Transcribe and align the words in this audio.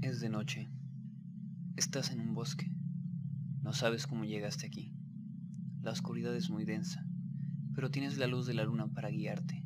Es 0.00 0.20
de 0.20 0.28
noche. 0.28 0.68
Estás 1.76 2.12
en 2.12 2.20
un 2.20 2.32
bosque. 2.32 2.70
No 3.62 3.72
sabes 3.72 4.06
cómo 4.06 4.24
llegaste 4.24 4.64
aquí. 4.64 4.94
La 5.82 5.90
oscuridad 5.90 6.36
es 6.36 6.50
muy 6.50 6.64
densa, 6.64 7.04
pero 7.74 7.90
tienes 7.90 8.16
la 8.16 8.28
luz 8.28 8.46
de 8.46 8.54
la 8.54 8.62
luna 8.62 8.86
para 8.86 9.10
guiarte. 9.10 9.64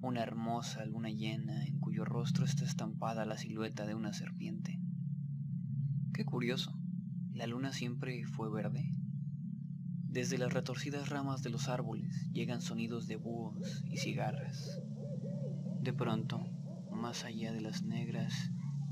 Una 0.00 0.22
hermosa 0.22 0.86
luna 0.86 1.10
llena 1.10 1.66
en 1.66 1.80
cuyo 1.80 2.06
rostro 2.06 2.46
está 2.46 2.64
estampada 2.64 3.26
la 3.26 3.36
silueta 3.36 3.84
de 3.84 3.94
una 3.94 4.14
serpiente. 4.14 4.80
Qué 6.14 6.24
curioso, 6.24 6.72
¿la 7.34 7.46
luna 7.46 7.74
siempre 7.74 8.24
fue 8.24 8.50
verde? 8.50 8.94
Desde 10.08 10.38
las 10.38 10.54
retorcidas 10.54 11.10
ramas 11.10 11.42
de 11.42 11.50
los 11.50 11.68
árboles 11.68 12.30
llegan 12.32 12.62
sonidos 12.62 13.06
de 13.06 13.16
búhos 13.16 13.84
y 13.90 13.98
cigarras. 13.98 14.80
De 15.82 15.92
pronto, 15.92 16.48
más 16.90 17.26
allá 17.26 17.52
de 17.52 17.60
las 17.60 17.82
negras 17.82 18.50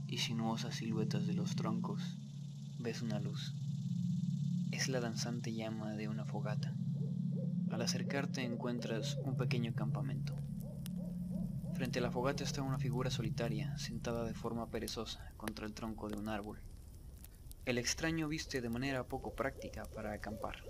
y 0.08 0.18
sinuosas 0.18 0.76
siluetas 0.76 1.26
de 1.26 1.34
los 1.34 1.56
troncos, 1.56 2.16
ves 2.78 3.02
una 3.02 3.18
luz. 3.18 3.54
Es 4.70 4.88
la 4.88 5.00
danzante 5.00 5.52
llama 5.52 5.94
de 5.94 6.08
una 6.08 6.24
fogata. 6.24 6.74
Al 7.70 7.82
acercarte 7.82 8.42
encuentras 8.42 9.18
un 9.24 9.36
pequeño 9.36 9.74
campamento. 9.74 10.34
Frente 11.74 11.98
a 11.98 12.02
la 12.02 12.10
fogata 12.10 12.44
está 12.44 12.62
una 12.62 12.78
figura 12.78 13.10
solitaria, 13.10 13.76
sentada 13.78 14.24
de 14.24 14.34
forma 14.34 14.70
perezosa 14.70 15.32
contra 15.36 15.66
el 15.66 15.74
tronco 15.74 16.08
de 16.08 16.16
un 16.16 16.28
árbol. 16.28 16.58
El 17.64 17.78
extraño 17.78 18.28
viste 18.28 18.60
de 18.60 18.68
manera 18.68 19.04
poco 19.04 19.34
práctica 19.34 19.84
para 19.94 20.12
acampar. 20.12 20.62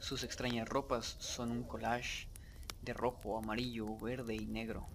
Sus 0.00 0.24
extrañas 0.24 0.68
ropas 0.68 1.16
son 1.20 1.50
un 1.50 1.62
collage 1.62 2.28
de 2.82 2.92
rojo, 2.92 3.38
amarillo, 3.38 3.96
verde 3.96 4.34
y 4.34 4.46
negro. 4.46 4.86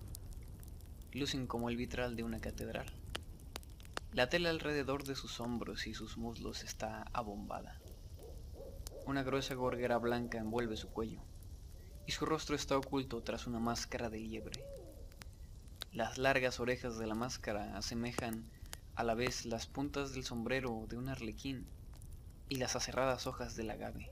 Lucen 1.14 1.48
como 1.48 1.70
el 1.70 1.78
vitral 1.78 2.16
de 2.16 2.24
una 2.24 2.40
catedral. 2.40 2.88
La 4.14 4.30
tela 4.30 4.52
alrededor 4.52 5.06
de 5.06 5.16
sus 5.16 5.40
hombros 5.40 5.88
y 5.88 5.96
sus 5.96 6.18
muslos 6.18 6.64
está 6.64 7.08
abombada. 7.14 7.80
Una 9.08 9.24
gruesa 9.24 9.56
gorguera 9.56 9.98
blanca 9.98 10.38
envuelve 10.38 10.78
su 10.78 10.90
cuello, 10.90 11.20
y 12.06 12.12
su 12.12 12.28
rostro 12.28 12.56
está 12.56 12.78
oculto 12.78 13.24
tras 13.24 13.48
una 13.48 13.60
máscara 13.60 14.12
de 14.12 14.20
liebre. 14.20 14.64
Las 15.92 16.20
largas 16.20 16.60
orejas 16.60 17.00
de 17.00 17.08
la 17.08 17.16
máscara 17.16 17.76
asemejan 17.76 18.52
a 18.94 19.04
la 19.04 19.16
vez 19.16 19.46
las 19.48 19.66
puntas 19.66 20.14
del 20.14 20.24
sombrero 20.24 20.86
de 20.88 20.98
un 20.98 21.10
arlequín 21.10 21.66
y 22.50 22.58
las 22.58 22.76
aserradas 22.76 23.26
hojas 23.26 23.56
del 23.56 23.72
agave. 23.72 24.12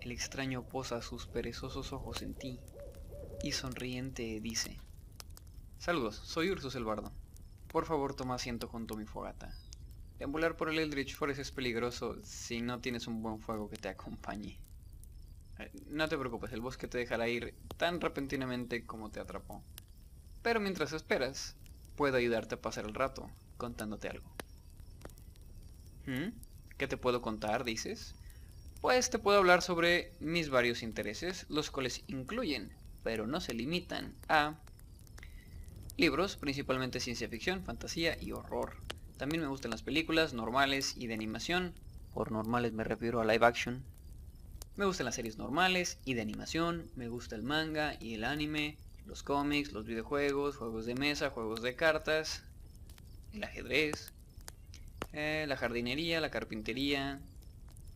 El 0.00 0.10
extraño 0.10 0.62
posa 0.62 1.02
sus 1.02 1.26
perezosos 1.26 1.92
ojos 1.92 2.22
en 2.22 2.32
ti 2.32 2.60
y 3.42 3.52
sonriente 3.52 4.40
dice, 4.40 4.80
Saludos, 5.78 6.16
soy 6.16 6.50
Ursus 6.50 6.76
el 6.76 6.84
Bardo. 6.84 7.12
Por 7.68 7.84
favor 7.84 8.14
toma 8.14 8.36
asiento 8.36 8.66
junto 8.66 8.94
a 8.94 8.96
mi 8.96 9.04
fogata. 9.04 9.54
Deambular 10.18 10.56
por 10.56 10.68
el 10.68 10.78
Eldritch 10.78 11.14
Forest 11.14 11.40
es 11.40 11.52
peligroso 11.52 12.16
si 12.24 12.60
no 12.60 12.80
tienes 12.80 13.06
un 13.06 13.22
buen 13.22 13.40
fuego 13.40 13.68
que 13.68 13.76
te 13.76 13.88
acompañe. 13.88 14.58
Eh, 15.58 15.70
no 15.86 16.08
te 16.08 16.18
preocupes, 16.18 16.52
el 16.52 16.60
bosque 16.60 16.88
te 16.88 16.98
dejará 16.98 17.28
ir 17.28 17.54
tan 17.76 18.00
repentinamente 18.00 18.84
como 18.86 19.10
te 19.10 19.20
atrapó. 19.20 19.62
Pero 20.42 20.60
mientras 20.60 20.92
esperas, 20.92 21.56
puedo 21.94 22.16
ayudarte 22.16 22.54
a 22.54 22.60
pasar 22.60 22.86
el 22.86 22.94
rato 22.94 23.30
contándote 23.58 24.08
algo. 24.08 24.28
¿Mm? 26.06 26.30
¿Qué 26.78 26.88
te 26.88 26.96
puedo 26.96 27.20
contar, 27.20 27.64
dices? 27.64 28.14
Pues 28.80 29.10
te 29.10 29.18
puedo 29.18 29.38
hablar 29.38 29.62
sobre 29.62 30.14
mis 30.20 30.48
varios 30.48 30.82
intereses, 30.82 31.44
los 31.48 31.70
cuales 31.70 32.04
incluyen, 32.06 32.72
pero 33.02 33.26
no 33.26 33.40
se 33.40 33.52
limitan 33.52 34.14
a 34.28 34.58
Libros, 35.98 36.36
principalmente 36.36 37.00
ciencia 37.00 37.28
ficción, 37.28 37.64
fantasía 37.64 38.16
y 38.22 38.30
horror. 38.30 38.76
También 39.16 39.42
me 39.42 39.48
gustan 39.48 39.72
las 39.72 39.82
películas 39.82 40.32
normales 40.32 40.96
y 40.96 41.08
de 41.08 41.14
animación. 41.14 41.74
Por 42.14 42.30
normales 42.30 42.72
me 42.72 42.84
refiero 42.84 43.20
a 43.20 43.24
live 43.24 43.44
action. 43.44 43.82
Me 44.76 44.84
gustan 44.84 45.06
las 45.06 45.16
series 45.16 45.38
normales 45.38 45.98
y 46.04 46.14
de 46.14 46.20
animación. 46.20 46.88
Me 46.94 47.08
gusta 47.08 47.34
el 47.34 47.42
manga 47.42 47.96
y 47.98 48.14
el 48.14 48.22
anime, 48.22 48.78
los 49.06 49.24
cómics, 49.24 49.72
los 49.72 49.86
videojuegos, 49.86 50.56
juegos 50.56 50.86
de 50.86 50.94
mesa, 50.94 51.30
juegos 51.30 51.62
de 51.62 51.74
cartas, 51.74 52.44
el 53.32 53.42
ajedrez, 53.42 54.12
eh, 55.12 55.46
la 55.48 55.56
jardinería, 55.56 56.20
la 56.20 56.30
carpintería, 56.30 57.20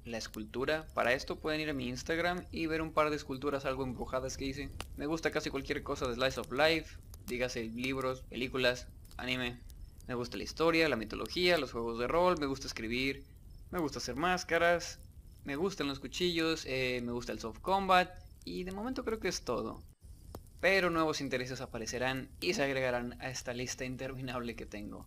la 0.04 0.18
escultura. 0.18 0.88
Para 0.92 1.12
esto 1.12 1.38
pueden 1.38 1.60
ir 1.60 1.70
a 1.70 1.72
mi 1.72 1.88
Instagram 1.88 2.46
y 2.50 2.66
ver 2.66 2.82
un 2.82 2.92
par 2.92 3.10
de 3.10 3.16
esculturas 3.16 3.64
algo 3.64 3.84
embrujadas 3.84 4.36
que 4.36 4.46
hice. 4.46 4.70
Me 4.96 5.06
gusta 5.06 5.30
casi 5.30 5.50
cualquier 5.50 5.84
cosa 5.84 6.08
de 6.08 6.16
Slice 6.16 6.40
of 6.40 6.50
Life, 6.50 6.96
dígase 7.26 7.64
libros, 7.64 8.22
películas, 8.22 8.88
anime. 9.16 9.58
Me 10.08 10.14
gusta 10.14 10.36
la 10.36 10.42
historia, 10.42 10.88
la 10.88 10.96
mitología, 10.96 11.58
los 11.58 11.72
juegos 11.72 11.98
de 11.98 12.08
rol, 12.08 12.38
me 12.38 12.46
gusta 12.46 12.66
escribir, 12.66 13.24
me 13.70 13.78
gusta 13.78 13.98
hacer 13.98 14.16
máscaras, 14.16 14.98
me 15.44 15.56
gustan 15.56 15.88
los 15.88 16.00
cuchillos, 16.00 16.64
eh, 16.66 17.00
me 17.04 17.12
gusta 17.12 17.32
el 17.32 17.40
soft 17.40 17.60
combat 17.60 18.10
y 18.44 18.64
de 18.64 18.72
momento 18.72 19.04
creo 19.04 19.20
que 19.20 19.28
es 19.28 19.42
todo. 19.42 19.82
Pero 20.60 20.90
nuevos 20.90 21.20
intereses 21.20 21.60
aparecerán 21.60 22.28
y 22.40 22.54
se 22.54 22.62
agregarán 22.62 23.20
a 23.20 23.30
esta 23.30 23.52
lista 23.52 23.84
interminable 23.84 24.54
que 24.54 24.66
tengo. 24.66 25.06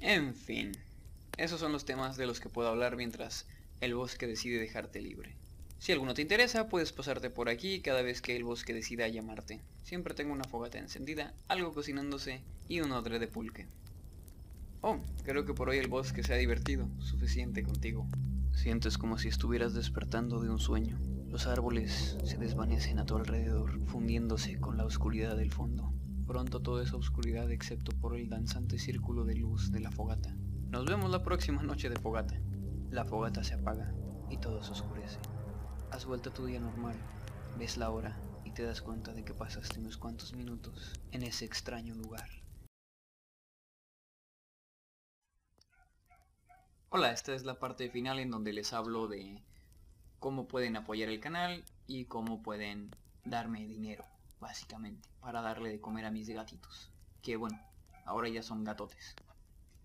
En 0.00 0.34
fin, 0.34 0.72
esos 1.36 1.60
son 1.60 1.72
los 1.72 1.84
temas 1.84 2.16
de 2.16 2.26
los 2.26 2.40
que 2.40 2.48
puedo 2.48 2.68
hablar 2.68 2.96
mientras 2.96 3.46
el 3.80 3.94
bosque 3.94 4.26
decide 4.26 4.58
dejarte 4.58 5.00
libre. 5.00 5.34
Si 5.82 5.90
alguno 5.90 6.14
te 6.14 6.22
interesa, 6.22 6.68
puedes 6.68 6.92
pasarte 6.92 7.28
por 7.28 7.48
aquí 7.48 7.80
cada 7.80 8.02
vez 8.02 8.22
que 8.22 8.36
el 8.36 8.44
bosque 8.44 8.72
decida 8.72 9.08
llamarte. 9.08 9.62
Siempre 9.82 10.14
tengo 10.14 10.32
una 10.32 10.44
fogata 10.44 10.78
encendida, 10.78 11.34
algo 11.48 11.74
cocinándose 11.74 12.40
y 12.68 12.78
un 12.82 12.92
odre 12.92 13.18
de 13.18 13.26
pulque. 13.26 13.66
Oh, 14.80 15.00
creo 15.24 15.44
que 15.44 15.54
por 15.54 15.70
hoy 15.70 15.78
el 15.78 15.88
bosque 15.88 16.22
se 16.22 16.34
ha 16.34 16.36
divertido, 16.36 16.86
suficiente 17.00 17.64
contigo. 17.64 18.06
Sientes 18.52 18.96
como 18.96 19.18
si 19.18 19.26
estuvieras 19.26 19.74
despertando 19.74 20.40
de 20.40 20.50
un 20.50 20.60
sueño. 20.60 21.00
Los 21.28 21.48
árboles 21.48 22.16
se 22.22 22.38
desvanecen 22.38 23.00
a 23.00 23.04
tu 23.04 23.16
alrededor, 23.16 23.84
fundiéndose 23.86 24.60
con 24.60 24.76
la 24.76 24.84
oscuridad 24.84 25.36
del 25.36 25.50
fondo. 25.50 25.92
Pronto 26.28 26.62
toda 26.62 26.84
esa 26.84 26.94
oscuridad 26.94 27.50
excepto 27.50 27.90
por 27.90 28.14
el 28.14 28.28
danzante 28.28 28.78
círculo 28.78 29.24
de 29.24 29.34
luz 29.34 29.72
de 29.72 29.80
la 29.80 29.90
fogata. 29.90 30.32
Nos 30.70 30.84
vemos 30.84 31.10
la 31.10 31.24
próxima 31.24 31.64
noche 31.64 31.90
de 31.90 31.96
fogata. 31.96 32.40
La 32.92 33.04
fogata 33.04 33.42
se 33.42 33.54
apaga 33.54 33.92
y 34.30 34.36
todo 34.36 34.62
se 34.62 34.70
oscurece. 34.70 35.18
Has 35.92 36.06
vuelto 36.06 36.30
a 36.30 36.32
tu 36.32 36.46
día 36.46 36.58
normal, 36.58 36.96
ves 37.58 37.76
la 37.76 37.90
hora 37.90 38.16
y 38.46 38.50
te 38.52 38.62
das 38.62 38.80
cuenta 38.80 39.12
de 39.12 39.26
que 39.26 39.34
pasaste 39.34 39.78
unos 39.78 39.98
cuantos 39.98 40.32
minutos 40.32 40.98
en 41.10 41.22
ese 41.22 41.44
extraño 41.44 41.94
lugar. 41.94 42.30
Hola, 46.88 47.12
esta 47.12 47.34
es 47.34 47.44
la 47.44 47.58
parte 47.58 47.90
final 47.90 48.20
en 48.20 48.30
donde 48.30 48.54
les 48.54 48.72
hablo 48.72 49.06
de 49.06 49.42
cómo 50.18 50.48
pueden 50.48 50.76
apoyar 50.76 51.10
el 51.10 51.20
canal 51.20 51.62
y 51.86 52.06
cómo 52.06 52.42
pueden 52.42 52.96
darme 53.26 53.66
dinero, 53.66 54.06
básicamente, 54.40 55.10
para 55.20 55.42
darle 55.42 55.68
de 55.68 55.80
comer 55.82 56.06
a 56.06 56.10
mis 56.10 56.30
gatitos. 56.30 56.90
Que 57.20 57.36
bueno, 57.36 57.60
ahora 58.06 58.30
ya 58.30 58.42
son 58.42 58.64
gatotes. 58.64 59.14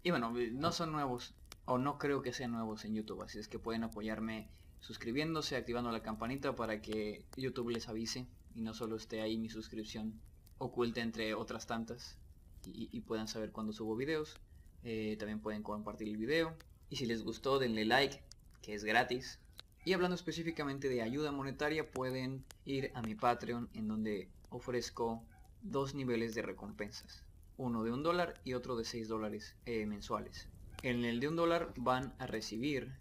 Y 0.04 0.12
bueno, 0.12 0.32
no 0.54 0.72
son 0.72 0.94
nuevos, 0.94 1.36
o 1.66 1.78
no 1.78 1.98
creo 1.98 2.22
que 2.22 2.32
sean 2.32 2.54
nuevos 2.54 2.86
en 2.86 2.96
YouTube, 2.96 3.24
así 3.24 3.40
es 3.40 3.50
que 3.50 3.60
pueden 3.60 3.84
apoyarme 3.84 4.50
suscribiéndose, 4.80 5.56
activando 5.56 5.92
la 5.92 6.02
campanita 6.02 6.56
para 6.56 6.82
que 6.82 7.26
YouTube 7.36 7.70
les 7.70 7.88
avise 7.90 8.28
y 8.56 8.62
no 8.62 8.74
solo 8.74 8.96
esté 8.96 9.22
ahí 9.22 9.38
mi 9.38 9.50
suscripción 9.50 10.20
oculta 10.58 11.02
entre 11.02 11.34
otras 11.34 11.68
tantas 11.68 12.18
y, 12.66 13.00
puedan 13.02 13.28
saber 13.28 13.52
cuando 13.52 13.72
subo 13.74 13.96
videos. 13.96 14.38
Eh, 14.84 15.16
también 15.20 15.40
pueden 15.40 15.64
compartir 15.64 16.08
el 16.08 16.18
video 16.18 16.56
y 16.90 16.98
si 16.98 17.06
les 17.06 17.24
gustó 17.24 17.60
denle 17.60 17.86
like, 17.86 18.22
que 18.62 18.74
es 18.74 18.84
gratis. 18.84 19.40
Y 19.86 19.94
hablando 19.94 20.16
específicamente 20.16 20.90
de 20.90 21.02
ayuda 21.02 21.32
monetaria 21.32 21.90
pueden 21.90 22.44
ir 22.66 22.92
a 22.94 23.02
mi 23.02 23.16
Patreon 23.16 23.70
en 23.74 23.88
donde 23.88 24.30
ofrezco 24.50 25.24
dos 25.62 25.96
niveles 25.96 26.36
de 26.36 26.42
recompensas. 26.42 27.24
Uno 27.58 27.84
de 27.84 27.92
un 27.92 28.04
dólar 28.04 28.40
y 28.44 28.54
otro 28.54 28.76
de 28.76 28.86
6 28.86 29.08
dólares 29.08 29.56
eh, 29.66 29.86
mensuales. 29.86 30.48
En 30.84 31.06
el 31.06 31.20
de 31.20 31.28
un 31.28 31.36
dólar 31.36 31.74
van 31.78 32.14
a 32.20 32.28
recibir 32.28 32.92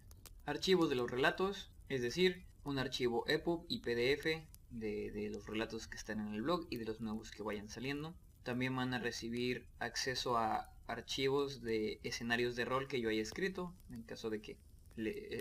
Archivos 0.47 0.89
de 0.89 0.95
los 0.95 1.11
relatos, 1.11 1.73
es 1.89 2.03
decir, 2.03 2.45
un 2.63 2.79
archivo 2.79 3.25
EPUB 3.27 3.67
y 3.69 3.81
PDF 3.81 4.47
de, 4.71 5.29
los 5.33 5.45
relatos 5.45 5.89
que 5.89 5.97
están 5.97 6.21
en 6.21 6.33
el 6.35 6.43
blog 6.43 6.69
y 6.71 6.77
de 6.77 6.85
los 6.85 7.01
nuevos 7.01 7.33
que 7.33 7.43
vayan 7.43 7.69
saliendo. 7.69 8.15
También 8.45 8.77
van 8.77 8.95
a 8.95 9.01
recibir 9.01 9.67
acceso 9.81 10.39
a 10.39 10.71
archivos 10.87 11.63
de 11.63 11.99
escenarios 12.05 12.55
de 12.55 12.65
rol 12.65 12.87
que 12.87 13.01
yo 13.01 13.09
haya 13.09 13.23
escrito, 13.23 13.75
en 13.91 14.05
caso 14.05 14.31
de 14.31 14.41
que 14.41 14.57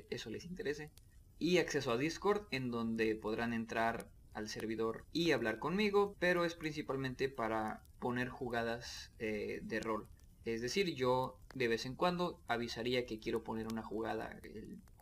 eso 0.10 0.32
les 0.32 0.46
interese. 0.46 0.90
Y 1.38 1.60
acceso 1.60 1.92
a 1.92 1.98
Discord, 1.98 2.48
en 2.50 2.72
donde 2.72 3.16
podrán 3.16 3.54
entrar 3.54 4.08
al 4.34 4.50
servidor 4.50 5.06
y 5.14 5.34
hablar 5.34 5.60
conmigo, 5.60 6.16
pero 6.18 6.46
es 6.46 6.56
principalmente 6.56 7.30
para 7.30 7.84
poner 8.00 8.30
jugadas 8.30 9.12
eh, 9.20 9.60
de 9.62 9.80
rol. 9.82 10.08
Es 10.46 10.62
decir, 10.62 10.96
yo 10.96 11.38
de 11.54 11.68
vez 11.68 11.86
en 11.86 11.96
cuando 11.96 12.40
avisaría 12.48 13.06
que 13.06 13.20
quiero 13.20 13.44
poner 13.44 13.68
una 13.68 13.84
jugada, 13.84 14.40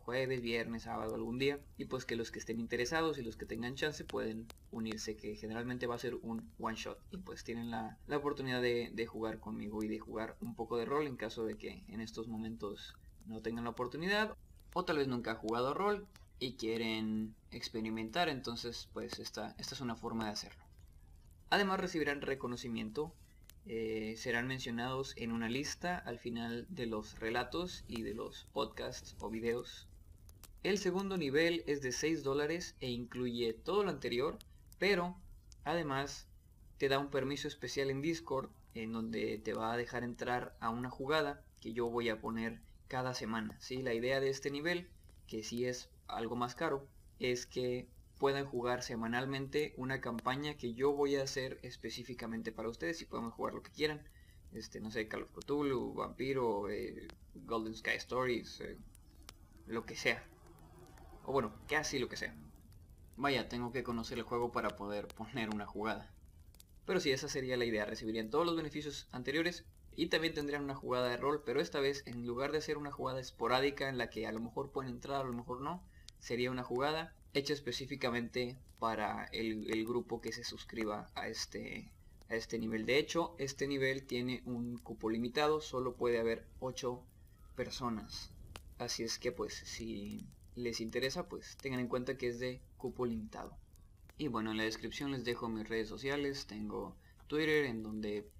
jueves, 0.04 0.40
viernes, 0.42 0.84
sábado, 0.84 1.14
algún 1.14 1.38
día. 1.38 1.58
Y 1.76 1.86
pues 1.86 2.04
que 2.04 2.16
los 2.16 2.30
que 2.30 2.38
estén 2.38 2.60
interesados 2.60 3.18
y 3.18 3.22
los 3.22 3.36
que 3.36 3.46
tengan 3.46 3.74
chance 3.74 4.04
pueden 4.04 4.46
unirse, 4.70 5.16
que 5.16 5.36
generalmente 5.36 5.86
va 5.86 5.96
a 5.96 5.98
ser 5.98 6.14
un 6.16 6.50
one 6.58 6.76
shot. 6.76 6.98
Y 7.10 7.18
pues 7.18 7.44
tienen 7.44 7.70
la, 7.70 7.98
oportunidad 8.10 8.62
de, 8.62 8.90
de 8.92 9.06
jugar 9.06 9.40
conmigo 9.40 9.82
y 9.82 9.88
de 9.88 9.98
jugar 9.98 10.36
un 10.40 10.54
poco 10.54 10.76
de 10.76 10.84
rol 10.84 11.06
en 11.06 11.16
caso 11.16 11.44
de 11.44 11.56
que 11.56 11.84
en 11.88 12.00
estos 12.00 12.28
momentos 12.28 12.94
no 13.26 13.40
tengan 13.40 13.64
la 13.64 13.70
oportunidad. 13.70 14.36
O 14.72 14.84
tal 14.84 14.98
vez 14.98 15.08
nunca 15.08 15.32
ha 15.32 15.36
jugado 15.36 15.72
rol 15.72 16.06
y 16.38 16.54
quieren 16.54 17.34
experimentar, 17.50 18.28
entonces 18.28 18.88
pues 18.92 19.18
esta, 19.18 19.54
esta 19.58 19.74
es 19.74 19.80
una 19.80 19.96
forma 19.96 20.26
de 20.26 20.32
hacerlo. 20.32 20.64
Además 21.50 21.80
recibirán 21.80 22.20
reconocimiento, 22.20 23.14
eh, 23.66 24.14
serán 24.18 24.46
mencionados 24.46 25.14
en 25.16 25.32
una 25.32 25.48
lista 25.48 25.96
al 25.96 26.18
final 26.18 26.66
de 26.68 26.86
los 26.86 27.18
relatos 27.18 27.84
y 27.88 28.02
de 28.02 28.14
los 28.14 28.46
podcasts 28.52 29.16
o 29.20 29.30
videos. 29.30 29.86
El 30.64 30.78
segundo 30.78 31.18
nivel 31.18 31.62
es 31.66 31.82
de 31.82 31.92
6 31.92 32.22
dólares 32.22 32.74
e 32.80 32.88
incluye 32.88 33.52
todo 33.52 33.84
lo 33.84 33.90
anterior, 33.90 34.38
pero 34.78 35.14
además 35.62 36.26
te 36.78 36.88
da 36.88 36.98
un 36.98 37.10
permiso 37.10 37.48
especial 37.48 37.90
en 37.90 38.00
Discord 38.00 38.48
en 38.72 38.94
donde 38.94 39.36
te 39.36 39.52
va 39.52 39.74
a 39.74 39.76
dejar 39.76 40.04
entrar 40.04 40.56
a 40.60 40.70
una 40.70 40.88
jugada 40.88 41.44
que 41.60 41.74
yo 41.74 41.90
voy 41.90 42.08
a 42.08 42.18
poner 42.18 42.62
cada 42.88 43.12
semana. 43.12 43.54
¿sí? 43.60 43.82
La 43.82 43.92
idea 43.92 44.20
de 44.20 44.30
este 44.30 44.50
nivel, 44.50 44.88
que 45.26 45.42
sí 45.42 45.66
es 45.66 45.90
algo 46.06 46.34
más 46.34 46.54
caro, 46.54 46.88
es 47.18 47.44
que 47.44 47.86
puedan 48.18 48.46
jugar 48.46 48.82
semanalmente 48.82 49.74
una 49.76 50.00
campaña 50.00 50.56
que 50.56 50.72
yo 50.72 50.94
voy 50.94 51.16
a 51.16 51.24
hacer 51.24 51.60
específicamente 51.62 52.52
para 52.52 52.70
ustedes 52.70 53.02
y 53.02 53.04
podemos 53.04 53.34
jugar 53.34 53.52
lo 53.52 53.62
que 53.62 53.70
quieran. 53.70 54.08
Este, 54.54 54.80
no 54.80 54.90
sé, 54.90 55.08
Call 55.08 55.24
of 55.24 55.32
Cthulhu, 55.32 55.92
Vampiro, 55.92 56.70
eh, 56.70 57.06
Golden 57.34 57.74
Sky 57.74 57.96
Stories, 57.96 58.62
eh, 58.62 58.78
lo 59.66 59.84
que 59.84 59.94
sea. 59.94 60.26
O 61.24 61.32
bueno, 61.32 61.52
casi 61.68 61.98
lo 61.98 62.08
que 62.08 62.16
sea. 62.16 62.34
Vaya, 63.16 63.48
tengo 63.48 63.72
que 63.72 63.82
conocer 63.82 64.18
el 64.18 64.24
juego 64.24 64.52
para 64.52 64.70
poder 64.70 65.08
poner 65.08 65.50
una 65.50 65.66
jugada. 65.66 66.10
Pero 66.84 67.00
si 67.00 67.12
esa 67.12 67.28
sería 67.28 67.56
la 67.56 67.64
idea, 67.64 67.84
recibirían 67.84 68.30
todos 68.30 68.44
los 68.44 68.56
beneficios 68.56 69.08
anteriores 69.12 69.64
y 69.96 70.08
también 70.08 70.34
tendrían 70.34 70.64
una 70.64 70.74
jugada 70.74 71.08
de 71.08 71.16
rol, 71.16 71.42
pero 71.44 71.60
esta 71.60 71.80
vez 71.80 72.02
en 72.06 72.26
lugar 72.26 72.52
de 72.52 72.58
hacer 72.58 72.76
una 72.76 72.90
jugada 72.90 73.20
esporádica 73.20 73.88
en 73.88 73.98
la 73.98 74.10
que 74.10 74.26
a 74.26 74.32
lo 74.32 74.40
mejor 74.40 74.70
pueden 74.70 74.90
entrar, 74.90 75.22
a 75.22 75.28
lo 75.28 75.32
mejor 75.32 75.60
no, 75.60 75.82
sería 76.18 76.50
una 76.50 76.64
jugada 76.64 77.14
hecha 77.32 77.52
específicamente 77.52 78.58
para 78.78 79.26
el, 79.26 79.84
grupo 79.86 80.20
que 80.20 80.32
se 80.32 80.44
suscriba 80.44 81.10
a 81.14 81.28
este, 81.28 81.90
a 82.28 82.34
este 82.34 82.58
nivel. 82.58 82.86
De 82.86 82.98
hecho, 82.98 83.34
este 83.38 83.66
nivel 83.66 84.04
tiene 84.04 84.42
un 84.44 84.78
cupo 84.78 85.10
limitado, 85.10 85.60
solo 85.60 85.94
puede 85.94 86.18
haber 86.18 86.44
8 86.60 87.02
personas. 87.56 88.30
Así 88.78 89.04
es 89.04 89.18
que 89.18 89.32
pues 89.32 89.54
si 89.54 90.26
les 90.54 90.80
interesa, 90.80 91.28
pues 91.28 91.56
tengan 91.56 91.80
en 91.80 91.88
cuenta 91.88 92.16
que 92.16 92.28
es 92.28 92.38
de 92.38 92.60
cupo 92.76 93.06
limitado. 93.06 93.56
Y 94.16 94.28
bueno, 94.28 94.52
en 94.52 94.56
la 94.56 94.64
descripción 94.64 95.10
les 95.12 95.24
dejo 95.24 95.48
mis 95.48 95.68
redes 95.68 95.88
sociales, 95.88 96.46
tengo 96.46 96.96
Twitter 97.26 97.64
en 97.64 97.82
donde 97.82 98.30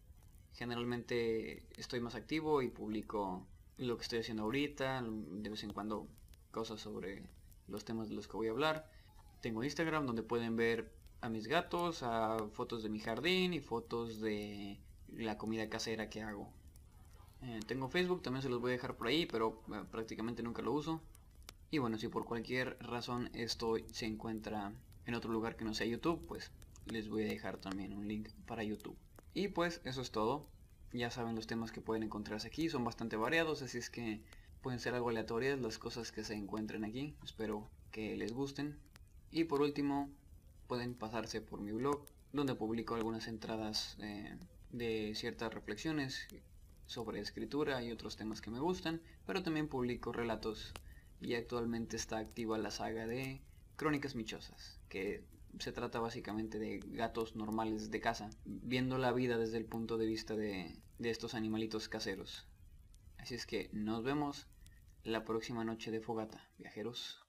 generalmente 0.52 1.66
estoy 1.76 2.00
más 2.00 2.14
activo 2.14 2.62
y 2.62 2.68
publico 2.68 3.46
lo 3.76 3.96
que 3.96 4.02
estoy 4.02 4.20
haciendo 4.20 4.44
ahorita, 4.44 5.02
de 5.02 5.50
vez 5.50 5.64
en 5.64 5.72
cuando 5.72 6.06
cosas 6.52 6.80
sobre 6.80 7.24
los 7.66 7.84
temas 7.84 8.08
de 8.08 8.14
los 8.14 8.28
que 8.28 8.36
voy 8.36 8.48
a 8.48 8.52
hablar. 8.52 8.88
Tengo 9.40 9.64
Instagram 9.64 10.06
donde 10.06 10.22
pueden 10.22 10.54
ver 10.56 10.92
a 11.20 11.28
mis 11.28 11.48
gatos, 11.48 12.02
a 12.02 12.38
fotos 12.52 12.82
de 12.82 12.88
mi 12.88 13.00
jardín 13.00 13.52
y 13.52 13.60
fotos 13.60 14.20
de 14.20 14.78
la 15.08 15.38
comida 15.38 15.68
casera 15.68 16.08
que 16.08 16.22
hago. 16.22 16.52
Eh, 17.42 17.60
tengo 17.66 17.88
Facebook, 17.88 18.22
también 18.22 18.42
se 18.42 18.48
los 18.48 18.60
voy 18.60 18.70
a 18.70 18.72
dejar 18.74 18.96
por 18.96 19.08
ahí, 19.08 19.26
pero 19.26 19.60
eh, 19.72 19.82
prácticamente 19.90 20.42
nunca 20.42 20.62
lo 20.62 20.72
uso. 20.72 21.00
Y 21.74 21.78
bueno, 21.78 21.98
si 21.98 22.06
por 22.06 22.24
cualquier 22.24 22.76
razón 22.78 23.30
esto 23.32 23.74
se 23.90 24.06
encuentra 24.06 24.72
en 25.06 25.14
otro 25.16 25.32
lugar 25.32 25.56
que 25.56 25.64
no 25.64 25.74
sea 25.74 25.88
YouTube, 25.88 26.24
pues 26.28 26.52
les 26.86 27.08
voy 27.08 27.24
a 27.24 27.26
dejar 27.26 27.56
también 27.56 27.92
un 27.94 28.06
link 28.06 28.28
para 28.46 28.62
YouTube. 28.62 28.96
Y 29.34 29.48
pues 29.48 29.80
eso 29.82 30.00
es 30.00 30.12
todo. 30.12 30.46
Ya 30.92 31.10
saben 31.10 31.34
los 31.34 31.48
temas 31.48 31.72
que 31.72 31.80
pueden 31.80 32.04
encontrarse 32.04 32.46
aquí, 32.46 32.68
son 32.68 32.84
bastante 32.84 33.16
variados, 33.16 33.60
así 33.60 33.78
es 33.78 33.90
que 33.90 34.20
pueden 34.62 34.78
ser 34.78 34.94
algo 34.94 35.08
aleatorias 35.08 35.58
las 35.58 35.78
cosas 35.78 36.12
que 36.12 36.22
se 36.22 36.34
encuentren 36.34 36.84
aquí. 36.84 37.16
Espero 37.24 37.68
que 37.90 38.16
les 38.16 38.32
gusten. 38.32 38.78
Y 39.32 39.42
por 39.42 39.60
último, 39.60 40.08
pueden 40.68 40.94
pasarse 40.94 41.40
por 41.40 41.60
mi 41.60 41.72
blog, 41.72 42.06
donde 42.32 42.54
publico 42.54 42.94
algunas 42.94 43.26
entradas 43.26 43.96
eh, 43.98 44.38
de 44.70 45.12
ciertas 45.16 45.52
reflexiones 45.52 46.28
sobre 46.86 47.18
escritura 47.18 47.82
y 47.82 47.90
otros 47.90 48.14
temas 48.14 48.40
que 48.40 48.50
me 48.50 48.60
gustan, 48.60 49.00
pero 49.26 49.42
también 49.42 49.66
publico 49.66 50.12
relatos 50.12 50.72
y 51.20 51.34
actualmente 51.34 51.96
está 51.96 52.18
activa 52.18 52.58
la 52.58 52.70
saga 52.70 53.06
de 53.06 53.42
Crónicas 53.76 54.14
Michosas, 54.14 54.78
que 54.88 55.24
se 55.58 55.72
trata 55.72 56.00
básicamente 56.00 56.58
de 56.58 56.80
gatos 56.80 57.36
normales 57.36 57.90
de 57.90 58.00
casa, 58.00 58.30
viendo 58.44 58.98
la 58.98 59.12
vida 59.12 59.38
desde 59.38 59.58
el 59.58 59.66
punto 59.66 59.96
de 59.98 60.06
vista 60.06 60.36
de, 60.36 60.76
de 60.98 61.10
estos 61.10 61.34
animalitos 61.34 61.88
caseros. 61.88 62.46
Así 63.18 63.34
es 63.34 63.46
que 63.46 63.70
nos 63.72 64.02
vemos 64.02 64.46
la 65.02 65.24
próxima 65.24 65.64
noche 65.64 65.90
de 65.90 66.00
fogata, 66.00 66.48
viajeros. 66.58 67.23